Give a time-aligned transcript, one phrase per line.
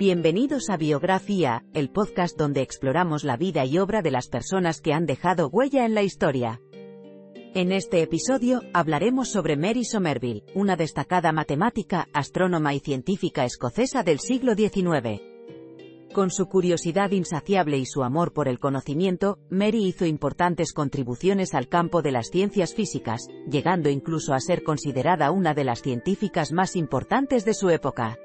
[0.00, 4.94] Bienvenidos a Biografía, el podcast donde exploramos la vida y obra de las personas que
[4.94, 6.62] han dejado huella en la historia.
[7.52, 14.20] En este episodio, hablaremos sobre Mary Somerville, una destacada matemática, astrónoma y científica escocesa del
[14.20, 15.20] siglo XIX.
[16.14, 21.68] Con su curiosidad insaciable y su amor por el conocimiento, Mary hizo importantes contribuciones al
[21.68, 26.74] campo de las ciencias físicas, llegando incluso a ser considerada una de las científicas más
[26.74, 28.16] importantes de su época.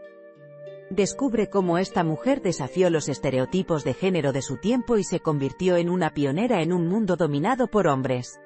[0.89, 5.77] Descubre cómo esta mujer desafió los estereotipos de género de su tiempo y se convirtió
[5.77, 8.39] en una pionera en un mundo dominado por hombres.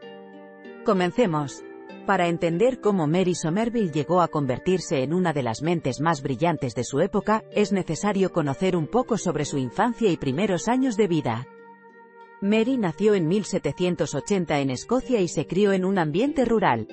[0.85, 1.63] Comencemos.
[2.05, 6.73] Para entender cómo Mary Somerville llegó a convertirse en una de las mentes más brillantes
[6.75, 11.07] de su época, es necesario conocer un poco sobre su infancia y primeros años de
[11.07, 11.45] vida.
[12.41, 16.87] Mary nació en 1780 en Escocia y se crió en un ambiente rural.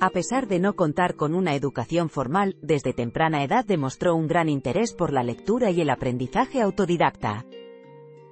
[0.00, 4.48] A pesar de no contar con una educación formal, desde temprana edad demostró un gran
[4.48, 7.44] interés por la lectura y el aprendizaje autodidacta.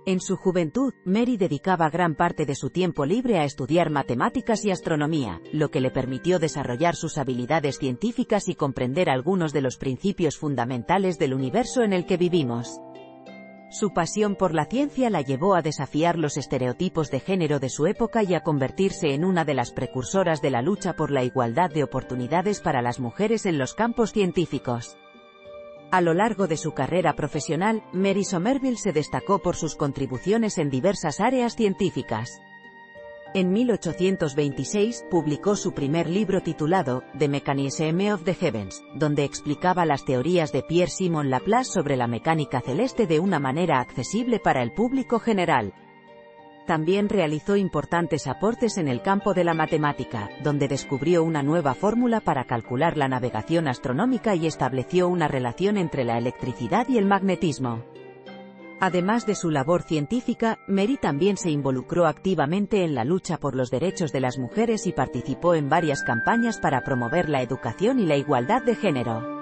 [0.06, 4.70] En su juventud, Mary dedicaba gran parte de su tiempo libre a estudiar matemáticas y
[4.70, 10.38] astronomía, lo que le permitió desarrollar sus habilidades científicas y comprender algunos de los principios
[10.38, 12.80] fundamentales del universo en el que vivimos.
[13.78, 17.86] Su pasión por la ciencia la llevó a desafiar los estereotipos de género de su
[17.86, 21.68] época y a convertirse en una de las precursoras de la lucha por la igualdad
[21.68, 24.96] de oportunidades para las mujeres en los campos científicos.
[25.90, 30.70] A lo largo de su carrera profesional, Mary Somerville se destacó por sus contribuciones en
[30.70, 32.30] diversas áreas científicas.
[33.36, 40.06] En 1826, publicó su primer libro titulado The Mechanism of the Heavens, donde explicaba las
[40.06, 45.18] teorías de Pierre-Simon Laplace sobre la mecánica celeste de una manera accesible para el público
[45.18, 45.74] general.
[46.66, 52.20] También realizó importantes aportes en el campo de la matemática, donde descubrió una nueva fórmula
[52.20, 57.82] para calcular la navegación astronómica y estableció una relación entre la electricidad y el magnetismo.
[58.78, 63.70] Además de su labor científica, Mary también se involucró activamente en la lucha por los
[63.70, 68.16] derechos de las mujeres y participó en varias campañas para promover la educación y la
[68.16, 69.36] igualdad de género.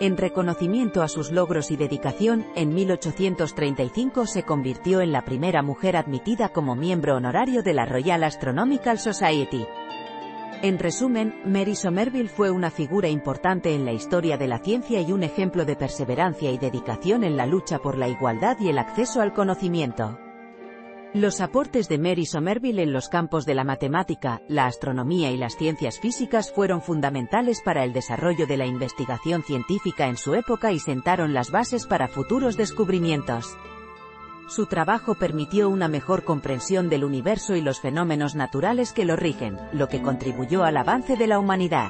[0.00, 5.96] En reconocimiento a sus logros y dedicación, en 1835 se convirtió en la primera mujer
[5.96, 9.64] admitida como miembro honorario de la Royal Astronomical Society.
[10.62, 15.10] En resumen, Mary Somerville fue una figura importante en la historia de la ciencia y
[15.10, 19.20] un ejemplo de perseverancia y dedicación en la lucha por la igualdad y el acceso
[19.20, 20.20] al conocimiento.
[21.14, 25.56] Los aportes de Mary Somerville en los campos de la matemática, la astronomía y las
[25.56, 30.78] ciencias físicas fueron fundamentales para el desarrollo de la investigación científica en su época y
[30.78, 33.58] sentaron las bases para futuros descubrimientos.
[34.54, 39.58] Su trabajo permitió una mejor comprensión del universo y los fenómenos naturales que lo rigen,
[39.72, 41.88] lo que contribuyó al avance de la humanidad.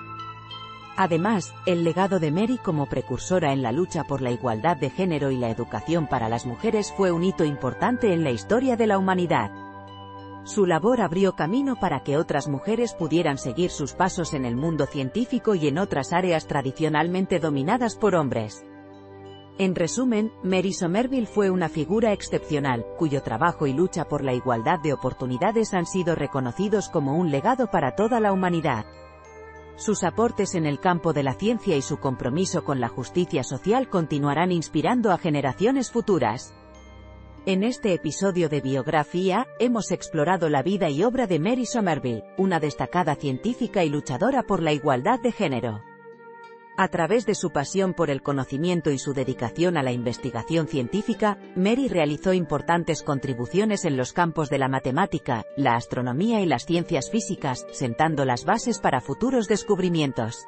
[0.97, 5.33] Además, el legado de Mary como precursora en la lucha por la igualdad de género
[5.33, 8.97] y la educación para las mujeres fue un hito importante en la historia de la
[8.97, 9.51] humanidad.
[10.45, 14.87] Su labor abrió camino para que otras mujeres pudieran seguir sus pasos en el mundo
[14.87, 18.65] científico y en otras áreas tradicionalmente dominadas por hombres.
[19.59, 24.81] En resumen, Mary Somerville fue una figura excepcional, cuyo trabajo y lucha por la igualdad
[24.81, 28.87] de oportunidades han sido reconocidos como un legado para toda la humanidad.
[29.77, 33.91] Sus aportes en el campo de la ciencia y su compromiso con la justicia social
[33.91, 36.55] continuarán inspirando a generaciones futuras.
[37.45, 42.59] En este episodio de Biografía, hemos explorado la vida y obra de Mary Somerville, una
[42.59, 45.92] destacada científica y luchadora por la igualdad de género.
[46.77, 51.39] A través de su pasión por el conocimiento y su dedicación a la investigación científica,
[51.55, 57.11] Mary realizó importantes contribuciones en los campos de la matemática, la astronomía y las ciencias
[57.11, 60.47] físicas, sentando las bases para futuros descubrimientos.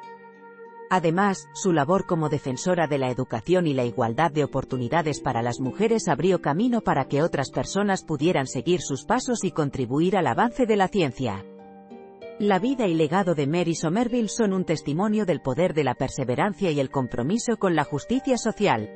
[0.89, 5.59] Además, su labor como defensora de la educación y la igualdad de oportunidades para las
[5.59, 10.65] mujeres abrió camino para que otras personas pudieran seguir sus pasos y contribuir al avance
[10.65, 11.43] de la ciencia.
[12.39, 16.69] La vida y legado de Mary Somerville son un testimonio del poder de la perseverancia
[16.69, 18.89] y el compromiso con la justicia social.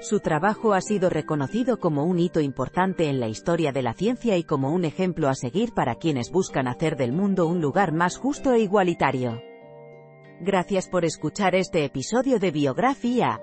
[0.00, 4.38] Su trabajo ha sido reconocido como un hito importante en la historia de la ciencia
[4.38, 8.16] y como un ejemplo a seguir para quienes buscan hacer del mundo un lugar más
[8.16, 9.42] justo e igualitario.
[10.40, 13.38] Gracias por escuchar este episodio de Biografía.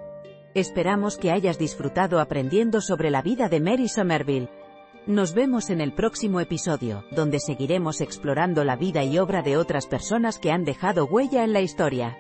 [0.56, 4.50] Esperamos que hayas disfrutado aprendiendo sobre la vida de Mary Somerville.
[5.08, 9.86] Nos vemos en el próximo episodio, donde seguiremos explorando la vida y obra de otras
[9.86, 12.18] personas que han dejado huella en la historia.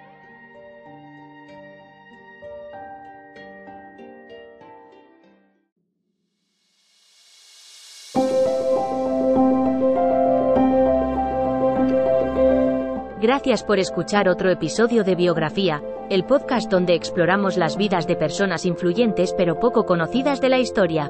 [13.22, 18.66] Gracias por escuchar otro episodio de Biografía, el podcast donde exploramos las vidas de personas
[18.66, 21.10] influyentes pero poco conocidas de la historia.